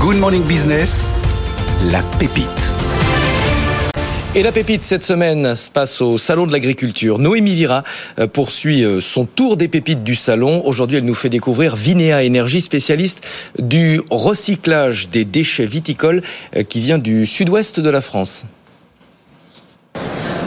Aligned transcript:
Good 0.00 0.16
Morning 0.16 0.42
Business, 0.44 1.10
la 1.90 2.02
pépite. 2.18 2.74
Et 4.34 4.42
la 4.42 4.50
pépite 4.50 4.82
cette 4.82 5.04
semaine 5.04 5.54
se 5.54 5.70
passe 5.70 6.00
au 6.00 6.16
Salon 6.16 6.46
de 6.46 6.52
l'Agriculture. 6.52 7.18
Noémie 7.18 7.52
Vira 7.52 7.84
euh, 8.18 8.26
poursuit 8.26 8.82
euh, 8.82 9.02
son 9.02 9.26
tour 9.26 9.58
des 9.58 9.68
pépites 9.68 10.02
du 10.02 10.14
salon. 10.16 10.62
Aujourd'hui, 10.64 10.96
elle 10.96 11.04
nous 11.04 11.14
fait 11.14 11.28
découvrir 11.28 11.76
Vinea 11.76 12.22
Énergie, 12.22 12.62
spécialiste 12.62 13.22
du 13.58 14.00
recyclage 14.10 15.10
des 15.10 15.26
déchets 15.26 15.66
viticoles 15.66 16.22
euh, 16.56 16.62
qui 16.62 16.80
vient 16.80 16.98
du 16.98 17.26
sud-ouest 17.26 17.78
de 17.78 17.90
la 17.90 18.00
France. 18.00 18.46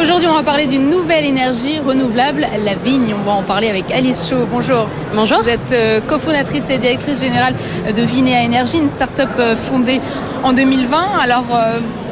Aujourd'hui, 0.04 0.28
on 0.28 0.34
va 0.34 0.44
parler 0.44 0.68
d'une 0.68 0.90
nouvelle 0.90 1.24
énergie 1.24 1.80
renouvelable, 1.80 2.46
la 2.66 2.74
vigne. 2.76 3.16
On 3.18 3.24
va 3.24 3.32
en 3.32 3.42
parler 3.42 3.70
avec 3.70 3.90
Alice 3.90 4.28
Chaud. 4.30 4.46
Bonjour. 4.52 4.90
Bonjour. 5.16 5.42
Vous 5.42 5.48
êtes 5.48 6.06
cofondatrice 6.08 6.70
et 6.70 6.78
directrice 6.78 7.22
générale 7.22 7.54
de 7.96 8.02
Vinea 8.02 8.44
Énergie, 8.44 8.80
une 8.80 8.90
start-up 8.90 9.30
fondée 9.56 10.02
en 10.44 10.52
2020. 10.52 10.98
Alors, 11.22 11.46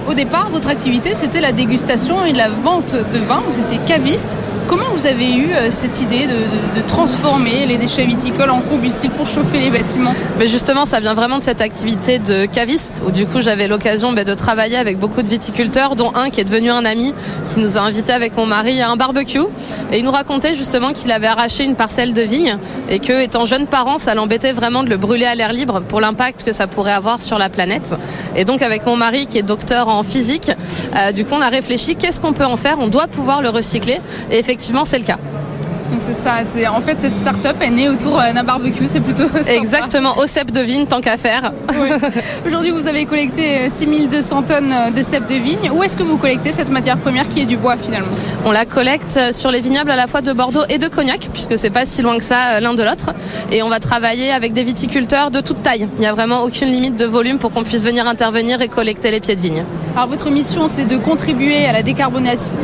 au 0.08 0.14
départ, 0.14 0.48
votre 0.52 0.70
activité, 0.70 1.14
c'était 1.14 1.42
la 1.42 1.52
dégustation 1.52 2.24
et 2.24 2.32
la 2.32 2.48
vente 2.48 2.96
de 2.96 3.20
vin. 3.20 3.44
Vous 3.46 3.60
étiez 3.60 3.78
caviste. 3.86 4.40
Comment 4.72 4.86
vous 4.96 5.06
avez 5.06 5.36
eu 5.36 5.52
euh, 5.52 5.70
cette 5.70 6.00
idée 6.00 6.28
de, 6.28 6.82
transformer 6.88 7.66
les 7.66 7.78
déchets 7.78 8.06
viticoles 8.06 8.50
en 8.50 8.62
combustible 8.62 9.14
pour 9.16 9.28
chauffer 9.28 9.60
les 9.60 9.70
bâtiments? 9.70 10.14
Mais 10.40 10.48
Justement, 10.48 10.86
ça 10.86 11.02
vient 11.02 11.14
vraiment 11.14 11.40
de 11.40 11.44
cette 11.44 11.60
activité 11.60 12.20
de 12.20 12.46
caviste, 12.46 13.04
où 13.06 13.12
du 13.12 13.26
coup 13.26 13.42
j'avais 13.42 13.68
l'occasion 13.68 14.14
bah, 14.14 14.24
de 14.24 14.34
travailler 14.34 14.78
avec 14.78 14.98
beaucoup 14.98 15.24
de 15.24 15.28
viticulteurs, 15.28 15.98
dont 15.98 16.14
un 16.16 16.30
qui 16.30 16.40
est 16.40 16.46
devenu 16.46 16.72
un 16.72 16.86
ami, 16.86 17.14
qui 17.48 17.60
nous 17.60 17.76
a 17.76 17.82
invités 17.82 18.14
avec 18.14 18.38
mon 18.38 18.46
mari 18.46 18.82
à 18.82 18.90
un 18.90 18.96
barbecue. 18.96 19.42
Et 19.92 20.00
il 20.00 20.06
nous 20.06 20.12
racontait 20.12 20.54
justement 20.54 20.94
qu'il 20.94 21.12
avait 21.12 21.28
arraché 21.28 21.66
une 21.66 21.76
parcelle 21.76 22.14
de 22.14 22.22
vigne 22.22 22.56
et 22.88 23.00
que, 23.00 23.22
étant 23.22 23.46
jeune 23.46 23.68
parent, 23.68 23.98
ça 23.98 24.16
l'embêtait 24.16 24.54
vraiment 24.54 24.84
de 24.84 24.90
le 24.90 24.96
brûler 24.96 25.26
à 25.26 25.36
l'air 25.36 25.52
libre 25.52 25.82
pour 25.82 26.00
l'impact 26.00 26.44
que 26.44 26.54
ça 26.54 26.68
pourrait 26.68 26.94
avoir 26.94 27.22
sur 27.22 27.38
la 27.38 27.50
planète. 27.50 27.94
Et 28.38 28.46
donc 28.46 28.62
avec 28.62 28.86
mon 28.86 28.96
mari 28.96 29.28
qui 29.28 29.38
est 29.38 29.44
docteur 29.44 29.90
en 29.90 30.04
physique, 30.04 30.50
euh, 30.96 31.12
du 31.12 31.26
coup 31.26 31.34
on 31.38 31.42
a 31.42 31.50
réfléchi 31.50 31.98
qu'est-ce 31.98 32.22
qu'on 32.22 32.32
peut 32.32 32.46
en 32.46 32.56
faire, 32.56 32.78
on 32.80 32.88
doit 32.88 33.08
pouvoir 33.08 33.42
le 33.42 33.50
recycler. 33.50 34.00
Effectivement, 34.30 34.61
effectivement, 34.62 34.86
c'est 34.86 35.00
le 35.00 35.06
cas. 35.06 35.18
Donc 35.92 36.02
c'est 36.02 36.14
ça, 36.14 36.44
c'est 36.46 36.68
en 36.68 36.80
fait 36.80 37.02
cette 37.02 37.16
start-up 37.16 37.58
est 37.62 37.70
née 37.70 37.90
autour 37.90 38.18
euh, 38.18 38.32
d'un 38.32 38.44
barbecue, 38.44 38.88
c'est 38.88 39.02
plutôt 39.02 39.24
sympa. 39.28 39.52
Exactement, 39.52 40.18
au 40.20 40.28
cep 40.28 40.52
de 40.52 40.62
vigne 40.62 40.86
tant 40.86 41.02
qu'à 41.02 41.18
faire. 41.18 41.52
Aujourd'hui, 42.46 42.70
vous 42.70 42.88
avez 42.88 43.06
collecté 43.06 43.70
6200 43.70 44.38
euh, 44.38 44.42
tonnes 44.48 44.72
euh, 44.72 44.92
de 44.92 45.04
cep 45.04 45.28
de 45.28 45.34
vigne. 45.34 45.72
Où 45.74 45.84
est-ce 45.84 45.98
que 45.98 46.04
vous 46.04 46.18
collectez 46.18 46.54
cette 46.54 46.70
matière 46.70 46.98
première 46.98 47.28
qui 47.28 47.42
est 47.42 47.46
du 47.46 47.58
bois 47.58 47.76
finalement? 47.76 48.08
On 48.46 48.52
la 48.52 48.66
collecte 48.66 49.34
sur 49.34 49.52
les 49.52 49.60
vignobles 49.60 49.92
à 49.92 49.98
la 49.98 50.08
fois 50.08 50.22
de 50.22 50.32
Bordeaux 50.32 50.64
et 50.70 50.78
de 50.78 50.88
Cognac, 50.88 51.28
puisque 51.34 51.58
c'est 51.58 51.72
pas 51.72 51.86
si 51.86 52.04
loin 52.04 52.18
que 52.18 52.24
ça 52.24 52.62
l'un 52.62 52.76
de 52.76 52.84
l'autre. 52.84 53.12
Et 53.52 53.64
on 53.64 53.70
va 53.70 53.80
travailler 53.80 54.32
avec 54.32 54.54
des 54.54 54.64
viticulteurs 54.64 55.30
de 55.30 55.42
toute 55.42 55.62
taille. 55.62 55.88
Il 55.98 56.02
n'y 56.02 56.08
a 56.08 56.14
vraiment 56.14 56.44
aucune 56.44 56.70
limite 56.70 56.96
de 56.96 57.06
volume 57.06 57.40
pour 57.40 57.52
qu'on 57.52 57.64
puisse 57.64 57.84
venir 57.84 58.08
intervenir 58.08 58.62
et 58.62 58.70
collecter 58.70 59.12
les 59.12 59.20
pieds 59.20 59.36
de 59.36 59.42
vigne. 59.42 59.66
Alors 59.98 60.08
votre 60.08 60.30
mission, 60.30 60.70
c'est 60.70 60.86
de 60.86 60.98
contribuer 60.98 61.66
à 61.66 61.74
la 61.74 61.84
décarbonation 61.84 62.56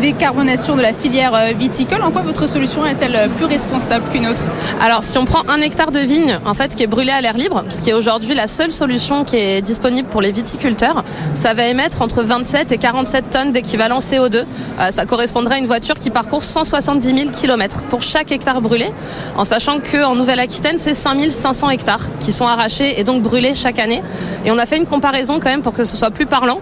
décarbonation 0.00 0.76
de 0.76 0.82
la 0.82 0.92
filière 0.92 1.34
euh, 1.34 1.52
viticole. 1.52 2.02
En 2.02 2.10
quoi 2.10 2.22
votre 2.22 2.48
solution 2.48 2.86
est-elle 2.86 3.14
euh, 3.14 3.28
plus 3.28 3.44
responsable 3.44 4.04
qu'une 4.10 4.26
autre? 4.26 4.42
Alors, 4.80 5.04
si 5.04 5.18
on 5.18 5.26
prend 5.26 5.42
un 5.48 5.60
hectare 5.60 5.92
de 5.92 5.98
vigne, 5.98 6.38
en 6.46 6.54
fait, 6.54 6.74
qui 6.74 6.82
est 6.82 6.86
brûlé 6.86 7.10
à 7.10 7.20
l'air 7.20 7.36
libre, 7.36 7.64
ce 7.68 7.82
qui 7.82 7.90
est 7.90 7.92
aujourd'hui 7.92 8.34
la 8.34 8.46
seule 8.46 8.72
solution 8.72 9.24
qui 9.24 9.36
est 9.36 9.60
disponible 9.60 10.08
pour 10.08 10.22
les 10.22 10.32
viticulteurs, 10.32 11.04
ça 11.34 11.52
va 11.52 11.66
émettre 11.66 12.00
entre 12.00 12.22
27 12.22 12.72
et 12.72 12.78
47 12.78 13.30
tonnes 13.30 13.52
d'équivalent 13.52 13.98
CO2. 13.98 14.36
Euh, 14.36 14.90
ça 14.90 15.04
correspondrait 15.04 15.56
à 15.56 15.58
une 15.58 15.66
voiture 15.66 15.96
qui 15.96 16.08
parcourt 16.08 16.44
170 16.44 17.18
000 17.18 17.30
km 17.30 17.82
pour 17.90 18.02
chaque 18.02 18.32
hectare 18.32 18.62
brûlé, 18.62 18.90
en 19.36 19.44
sachant 19.44 19.78
qu'en 19.80 20.14
Nouvelle-Aquitaine, 20.14 20.76
c'est 20.78 20.94
5500 20.94 21.70
hectares 21.70 22.08
qui 22.20 22.32
sont 22.32 22.46
arrachés 22.46 22.98
et 22.98 23.04
donc 23.04 23.22
brûlés 23.22 23.54
chaque 23.54 23.78
année. 23.78 24.02
Et 24.46 24.50
on 24.50 24.58
a 24.58 24.64
fait 24.64 24.78
une 24.78 24.86
comparaison 24.86 25.40
quand 25.40 25.50
même 25.50 25.62
pour 25.62 25.74
que 25.74 25.84
ce 25.84 25.96
soit 25.96 26.10
plus 26.10 26.26
parlant. 26.26 26.60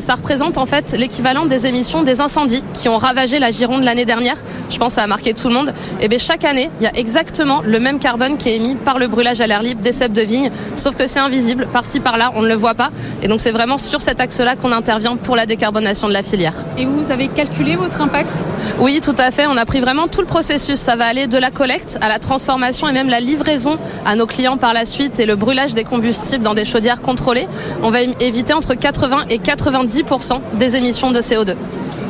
ça 0.00 0.14
représente 0.14 0.58
en 0.58 0.66
fait 0.66 0.92
l'équivalent 0.92 1.46
des 1.46 1.66
émissions 1.66 2.02
des 2.02 2.20
incendies 2.20 2.63
qui 2.72 2.88
ont 2.88 2.98
ravagé 2.98 3.38
la 3.38 3.50
Gironde 3.50 3.84
l'année 3.84 4.04
dernière. 4.04 4.36
Je 4.70 4.78
pense 4.78 4.88
que 4.88 4.94
ça 4.94 5.02
a 5.02 5.06
marqué 5.06 5.34
tout 5.34 5.48
le 5.48 5.54
monde. 5.54 5.72
Et 6.00 6.08
bien 6.08 6.18
chaque 6.18 6.44
année, 6.44 6.70
il 6.80 6.84
y 6.84 6.86
a 6.86 6.96
exactement 6.96 7.62
le 7.64 7.78
même 7.78 7.98
carbone 7.98 8.36
qui 8.36 8.48
est 8.48 8.56
émis 8.56 8.74
par 8.74 8.98
le 8.98 9.06
brûlage 9.08 9.40
à 9.40 9.46
l'air 9.46 9.62
libre 9.62 9.82
des 9.82 9.92
cèpes 9.92 10.12
de 10.12 10.22
vigne, 10.22 10.50
sauf 10.74 10.96
que 10.96 11.06
c'est 11.06 11.20
invisible, 11.20 11.66
par-ci 11.72 12.00
par-là, 12.00 12.32
on 12.34 12.42
ne 12.42 12.48
le 12.48 12.54
voit 12.54 12.74
pas. 12.74 12.90
Et 13.22 13.28
donc 13.28 13.40
c'est 13.40 13.52
vraiment 13.52 13.78
sur 13.78 14.00
cet 14.00 14.20
axe-là 14.20 14.56
qu'on 14.56 14.72
intervient 14.72 15.16
pour 15.16 15.36
la 15.36 15.46
décarbonation 15.46 16.08
de 16.08 16.12
la 16.12 16.22
filière. 16.22 16.54
Et 16.78 16.86
vous 16.86 17.10
avez 17.10 17.28
calculé 17.28 17.76
votre 17.76 18.00
impact? 18.00 18.44
Oui, 18.78 19.00
tout 19.02 19.16
à 19.18 19.30
fait. 19.30 19.46
On 19.46 19.56
a 19.56 19.64
pris 19.64 19.80
vraiment 19.80 20.08
tout 20.08 20.20
le 20.20 20.26
processus. 20.26 20.78
Ça 20.78 20.96
va 20.96 21.06
aller 21.06 21.26
de 21.26 21.38
la 21.38 21.50
collecte 21.50 21.98
à 22.00 22.08
la 22.08 22.18
transformation 22.18 22.88
et 22.88 22.92
même 22.92 23.08
la 23.08 23.20
livraison 23.20 23.76
à 24.06 24.16
nos 24.16 24.26
clients 24.26 24.56
par 24.56 24.72
la 24.72 24.84
suite 24.84 25.20
et 25.20 25.26
le 25.26 25.36
brûlage 25.36 25.74
des 25.74 25.84
combustibles 25.84 26.44
dans 26.44 26.54
des 26.54 26.64
chaudières 26.64 27.00
contrôlées. 27.00 27.48
On 27.82 27.90
va 27.90 28.02
éviter 28.20 28.52
entre 28.52 28.74
80 28.74 29.24
et 29.30 29.38
90% 29.38 30.40
des 30.58 30.76
émissions 30.76 31.10
de 31.10 31.20
CO2. 31.20 31.54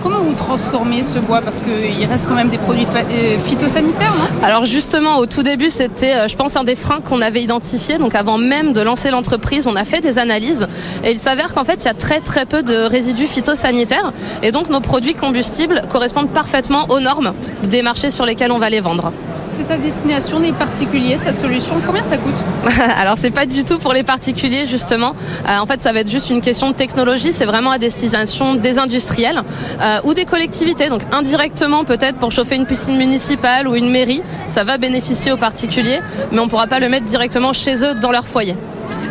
Comment 0.04 0.20
vous 0.20 0.34
transformez 0.34 1.02
ce 1.02 1.18
bois 1.18 1.40
Parce 1.40 1.60
qu'il 1.60 2.06
reste 2.06 2.28
quand 2.28 2.34
même 2.34 2.50
des 2.50 2.58
produits 2.58 2.86
euh, 2.94 3.38
phytosanitaires, 3.38 4.12
Alors 4.42 4.66
justement, 4.66 5.16
au 5.16 5.24
tout 5.24 5.42
début, 5.42 5.70
c'était, 5.70 6.14
euh, 6.14 6.28
je 6.28 6.36
pense, 6.36 6.56
un 6.56 6.64
des 6.64 6.74
freins 6.74 7.00
qu'on 7.00 7.22
avait 7.22 7.42
identifié. 7.42 7.96
Donc 7.96 8.14
avant 8.14 8.36
même 8.36 8.74
de 8.74 8.82
lancer 8.82 9.10
l'entreprise, 9.10 9.66
on 9.66 9.76
a 9.76 9.84
fait 9.84 10.02
des 10.02 10.18
analyses 10.18 10.68
et 11.04 11.12
il 11.12 11.18
s'avère 11.18 11.54
qu'en 11.54 11.64
fait, 11.64 11.82
il 11.82 11.86
y 11.86 11.88
a 11.88 11.94
très 11.94 12.20
très 12.20 12.44
peu 12.44 12.62
de 12.62 12.84
résidus 12.84 13.26
phytosanitaires 13.26 14.12
et 14.42 14.52
donc 14.52 14.68
nos 14.68 14.80
produits 14.80 15.14
combustibles 15.14 15.80
correspondent 15.90 16.28
parfaitement 16.28 16.84
aux 16.90 17.00
normes 17.00 17.32
des 17.62 17.80
marchés 17.80 18.10
sur 18.10 18.26
lesquels 18.26 18.52
on 18.52 18.58
va 18.58 18.68
les 18.68 18.80
vendre. 18.80 19.10
C'est 19.50 19.70
à 19.70 19.78
destination 19.78 20.40
des 20.40 20.52
particuliers 20.52 21.16
cette 21.16 21.38
solution. 21.38 21.74
Combien 21.86 22.02
ça 22.02 22.16
coûte 22.16 22.44
Alors 22.98 23.16
c'est 23.18 23.30
pas 23.30 23.46
du 23.46 23.64
tout 23.64 23.78
pour 23.78 23.92
les 23.92 24.02
particuliers 24.02 24.66
justement. 24.66 25.14
Euh, 25.48 25.58
en 25.58 25.66
fait 25.66 25.80
ça 25.80 25.92
va 25.92 26.00
être 26.00 26.10
juste 26.10 26.30
une 26.30 26.40
question 26.40 26.70
de 26.70 26.74
technologie. 26.74 27.32
C'est 27.32 27.44
vraiment 27.44 27.70
à 27.70 27.78
destination 27.78 28.54
des 28.54 28.78
industriels 28.78 29.42
euh, 29.80 30.00
ou 30.04 30.14
des 30.14 30.24
collectivités. 30.24 30.88
Donc 30.88 31.02
indirectement 31.12 31.84
peut-être 31.84 32.18
pour 32.18 32.32
chauffer 32.32 32.56
une 32.56 32.66
piscine 32.66 32.96
municipale 32.96 33.68
ou 33.68 33.74
une 33.74 33.90
mairie, 33.90 34.22
ça 34.48 34.64
va 34.64 34.78
bénéficier 34.78 35.32
aux 35.32 35.36
particuliers, 35.36 36.00
mais 36.32 36.40
on 36.40 36.48
pourra 36.48 36.66
pas 36.66 36.80
le 36.80 36.88
mettre 36.88 37.06
directement 37.06 37.52
chez 37.52 37.84
eux 37.84 37.94
dans 37.94 38.10
leur 38.10 38.26
foyer. 38.26 38.56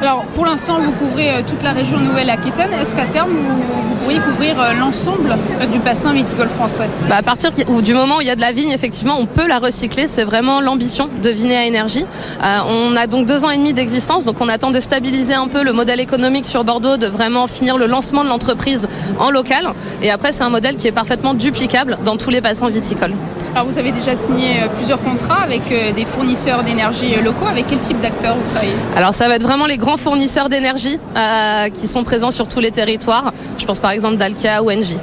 Alors 0.03 0.25
pour 0.33 0.45
l'instant 0.45 0.79
vous 0.81 0.91
couvrez 0.91 1.31
euh, 1.31 1.41
toute 1.47 1.63
la 1.63 1.71
région 1.71 1.97
Nouvelle-Aquitaine. 1.97 2.71
Est-ce 2.73 2.93
qu'à 2.93 3.05
terme 3.05 3.29
vous, 3.37 3.95
pourriez 4.01 4.19
couvrir 4.19 4.59
euh, 4.59 4.73
l'ensemble 4.73 5.33
euh, 5.61 5.65
du 5.65 5.79
bassin 5.79 6.11
viticole 6.11 6.49
français? 6.49 6.89
Bah, 7.07 7.15
À 7.19 7.21
partir 7.21 7.51
du 7.51 7.93
moment 7.93 8.17
où 8.17 8.21
il 8.21 8.27
y 8.27 8.29
a 8.29 8.35
de 8.35 8.41
la 8.41 8.51
vigne, 8.51 8.71
effectivement, 8.71 9.15
on 9.17 9.25
peut 9.27 9.47
la 9.47 9.59
recycler. 9.59 10.09
C'est 10.09 10.25
vraiment 10.25 10.59
l'ambition 10.59 11.07
de 11.21 11.29
Vinea 11.29 11.67
Énergie. 11.67 12.03
on 12.41 12.97
a 12.97 13.07
donc 13.07 13.27
deux 13.27 13.45
ans 13.45 13.49
et 13.49 13.55
demi 13.55 13.71
d'existence, 13.71 14.25
donc 14.25 14.41
on 14.41 14.49
attend 14.49 14.71
de 14.71 14.81
stabiliser 14.81 15.35
un 15.35 15.47
peu 15.47 15.63
le 15.63 15.71
modèle 15.71 16.01
économique 16.01 16.45
sur 16.45 16.65
Bordeaux, 16.65 16.97
de 16.97 17.07
vraiment 17.07 17.47
finir 17.47 17.77
le 17.77 17.85
lancement 17.85 18.25
de 18.25 18.29
l'entreprise 18.29 18.89
en 19.19 19.29
local. 19.29 19.69
Et 20.01 20.11
après, 20.11 20.33
c'est 20.33 20.43
un 20.43 20.49
modèle 20.49 20.75
qui 20.75 20.87
est 20.87 20.91
parfaitement 20.91 21.33
duplicable 21.33 21.97
dans 22.03 22.17
tous 22.17 22.29
les 22.29 22.41
bassins 22.41 22.67
viticoles. 22.67 23.13
Alors 23.55 23.67
vous 23.67 23.77
avez 23.77 23.91
déjà 23.91 24.15
signé 24.15 24.61
plusieurs 24.75 24.99
contrats 24.99 25.41
avec 25.43 25.61
des 25.95 26.05
fournisseurs 26.05 26.63
d'énergie 26.63 27.15
locaux. 27.23 27.45
Avec 27.45 27.67
quel 27.69 27.79
type 27.79 27.99
d'acteurs 27.99 28.35
vous 28.35 28.49
travaillez? 28.49 28.73
Alors 28.95 29.13
ça 29.13 29.27
va 29.27 29.35
être 29.35 29.43
vraiment 29.43 29.67
les 29.67 29.77
grands 29.77 29.97
fournisseurs 29.97 30.49
d'énergie 30.49 30.99
euh, 31.15 31.69
qui 31.69 31.87
sont 31.87 32.03
présents 32.03 32.31
sur 32.31 32.47
tous 32.47 32.59
les 32.59 32.71
territoires. 32.71 33.31
Je 33.59 33.65
pense 33.65 33.79
par 33.79 33.91
exemple 33.91 34.17
d'Alka 34.17 34.63
ou 34.63 34.71
Engie. 34.71 34.97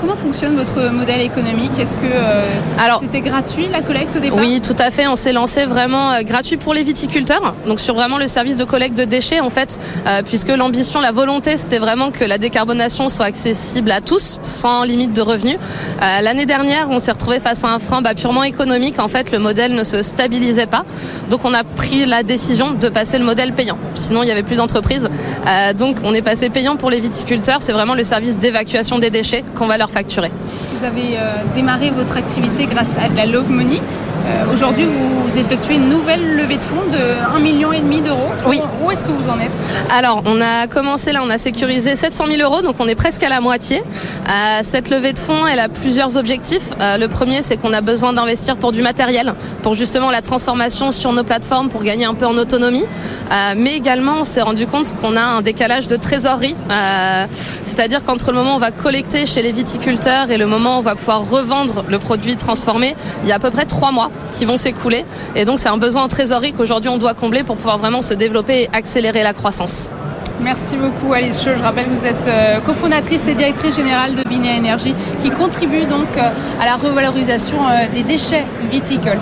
Comment 0.00 0.16
fonctionne 0.16 0.56
votre 0.56 0.90
modèle 0.90 1.20
économique? 1.20 1.72
Est-ce 1.78 1.94
que 1.94 2.06
euh, 2.06 2.42
c'était 3.02 3.20
gratuit 3.20 3.68
la 3.70 3.82
collecte 3.82 4.16
au 4.16 4.18
départ? 4.18 4.38
Oui, 4.38 4.62
tout 4.62 4.76
à 4.78 4.90
fait. 4.90 5.06
On 5.06 5.16
s'est 5.16 5.34
lancé 5.34 5.66
vraiment 5.66 6.12
euh, 6.12 6.22
gratuit 6.22 6.56
pour 6.56 6.72
les 6.72 6.82
viticulteurs, 6.82 7.54
donc 7.66 7.80
sur 7.80 7.94
vraiment 7.94 8.16
le 8.16 8.26
service 8.26 8.56
de 8.56 8.64
collecte 8.64 8.96
de 8.96 9.04
déchets 9.04 9.40
en 9.40 9.50
fait, 9.50 9.78
euh, 10.06 10.22
puisque 10.24 10.48
l'ambition, 10.48 11.02
la 11.02 11.12
volonté, 11.12 11.58
c'était 11.58 11.78
vraiment 11.78 12.12
que 12.12 12.24
la 12.24 12.38
décarbonation 12.38 13.10
soit 13.10 13.26
accessible 13.26 13.90
à 13.90 14.00
tous, 14.00 14.38
sans 14.42 14.84
limite 14.84 15.12
de 15.12 15.20
revenus. 15.20 15.58
L'année 16.00 16.46
dernière, 16.46 16.88
on 16.90 16.98
s'est 16.98 17.12
retrouvé 17.12 17.38
face 17.38 17.62
à 17.64 17.68
un 17.68 17.78
frein 17.78 18.00
bah, 18.00 18.14
purement 18.14 18.44
économique. 18.44 18.98
En 18.98 19.08
fait, 19.08 19.30
le 19.32 19.38
modèle 19.38 19.74
ne 19.74 19.84
se 19.84 20.02
stabilisait 20.02 20.66
pas, 20.66 20.84
donc 21.28 21.44
on 21.44 21.52
a 21.52 21.62
pris 21.62 22.06
la 22.06 22.22
décision 22.22 22.70
de 22.70 22.88
passer 22.88 23.18
le 23.18 23.24
modèle 23.24 23.52
payant. 23.52 23.76
Sinon, 23.94 24.22
il 24.22 24.26
n'y 24.26 24.32
avait 24.32 24.42
plus 24.42 24.56
d'entreprise. 24.56 25.08
donc, 25.76 25.96
on 26.04 26.14
est 26.14 26.22
passé 26.22 26.48
payant 26.48 26.76
pour 26.76 26.88
les 26.88 27.00
viticulteurs. 27.00 27.58
C'est 27.60 27.72
vraiment 27.72 27.94
le 27.94 28.04
service 28.04 28.38
d'évacuation 28.38 28.98
des 28.98 29.10
déchets 29.10 29.44
qu'on 29.56 29.66
va 29.66 29.76
leur 29.76 29.89
Vous 30.72 30.84
avez 30.84 31.18
euh, 31.18 31.42
démarré 31.54 31.90
votre 31.90 32.16
activité 32.16 32.66
grâce 32.66 32.96
à 32.98 33.08
de 33.08 33.16
la 33.16 33.26
Love 33.26 33.50
Money. 33.50 33.80
Euh, 34.26 34.52
aujourd'hui, 34.52 34.84
vous 34.84 35.38
effectuez 35.38 35.74
une 35.74 35.88
nouvelle 35.88 36.36
levée 36.36 36.56
de 36.56 36.62
fonds 36.62 36.84
de 36.90 37.38
1,5 37.38 37.40
million 37.40 37.70
d'euros. 38.02 38.28
Oui. 38.46 38.60
Où 38.82 38.90
est-ce 38.90 39.04
que 39.04 39.10
vous 39.10 39.28
en 39.28 39.38
êtes 39.38 39.58
Alors, 39.90 40.22
on 40.26 40.40
a 40.40 40.66
commencé 40.66 41.12
là, 41.12 41.20
on 41.24 41.30
a 41.30 41.38
sécurisé 41.38 41.96
700 41.96 42.24
000 42.26 42.42
euros, 42.42 42.62
donc 42.62 42.76
on 42.78 42.86
est 42.86 42.94
presque 42.94 43.22
à 43.22 43.28
la 43.28 43.40
moitié. 43.40 43.82
Euh, 44.28 44.60
cette 44.62 44.90
levée 44.90 45.12
de 45.12 45.18
fonds, 45.18 45.46
elle 45.46 45.58
a 45.58 45.68
plusieurs 45.68 46.16
objectifs. 46.16 46.70
Euh, 46.80 46.98
le 46.98 47.08
premier, 47.08 47.42
c'est 47.42 47.56
qu'on 47.56 47.72
a 47.72 47.80
besoin 47.80 48.12
d'investir 48.12 48.56
pour 48.56 48.72
du 48.72 48.82
matériel, 48.82 49.34
pour 49.62 49.74
justement 49.74 50.10
la 50.10 50.22
transformation 50.22 50.92
sur 50.92 51.12
nos 51.12 51.24
plateformes, 51.24 51.68
pour 51.68 51.82
gagner 51.82 52.04
un 52.04 52.14
peu 52.14 52.26
en 52.26 52.36
autonomie. 52.36 52.84
mais 53.56 53.74
également, 53.74 54.16
on 54.20 54.24
s'est 54.24 54.42
rendu 54.42 54.66
compte 54.66 54.94
qu'on 55.00 55.16
a 55.16 55.22
un 55.22 55.42
décalage 55.42 55.88
de 55.88 55.96
trésorerie. 55.96 56.56
C'est-à-dire 57.64 58.04
qu'entre 58.04 58.30
le 58.30 58.38
moment 58.38 58.52
où 58.52 58.56
on 58.56 58.58
va 58.58 58.70
collecter 58.70 59.26
chez 59.26 59.42
les 59.42 59.52
viticulteurs 59.52 60.30
et 60.30 60.38
le 60.38 60.46
moment 60.46 60.76
où 60.76 60.78
on 60.78 60.82
va 60.82 60.94
pouvoir 60.94 61.28
revendre 61.28 61.84
le 61.88 61.98
produit 61.98 62.36
transformé, 62.36 62.96
il 63.22 63.28
y 63.28 63.32
a 63.32 63.36
à 63.36 63.38
peu 63.38 63.50
près 63.50 63.64
trois 63.64 63.92
mois 63.92 64.09
qui 64.34 64.44
vont 64.44 64.56
s'écouler. 64.56 65.04
Et 65.34 65.44
donc 65.44 65.58
c'est 65.58 65.68
un 65.68 65.76
besoin 65.76 66.04
en 66.04 66.08
trésorerie 66.08 66.52
qu'aujourd'hui 66.52 66.90
on 66.90 66.98
doit 66.98 67.14
combler 67.14 67.42
pour 67.42 67.56
pouvoir 67.56 67.78
vraiment 67.78 68.02
se 68.02 68.14
développer 68.14 68.62
et 68.62 68.68
accélérer 68.72 69.22
la 69.22 69.32
croissance. 69.32 69.90
Merci 70.42 70.76
beaucoup 70.76 71.12
Alice. 71.12 71.42
Je 71.44 71.62
rappelle 71.62 71.84
que 71.84 71.90
vous 71.90 72.06
êtes 72.06 72.26
euh, 72.26 72.60
cofondatrice 72.60 73.28
et 73.28 73.34
directrice 73.34 73.76
générale 73.76 74.14
de 74.14 74.26
Vinéa 74.26 74.56
Énergie 74.56 74.94
qui 75.22 75.30
contribue 75.30 75.84
donc 75.84 76.06
euh, 76.16 76.30
à 76.60 76.64
la 76.64 76.76
revalorisation 76.76 77.58
euh, 77.68 77.86
des 77.92 78.02
déchets 78.02 78.44
viticoles. 78.70 79.20